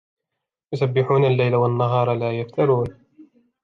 [0.73, 2.87] يسبحون الليل والنهار لا يفترون